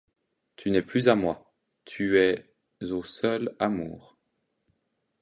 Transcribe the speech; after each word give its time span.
Tu 0.55 0.71
n'es 0.71 0.81
plus 0.81 1.09
à 1.09 1.15
moi, 1.15 1.53
tu 1.85 2.17
es 2.17 2.55
au 2.89 3.03
seul 3.03 3.55
Amour. 3.59 4.17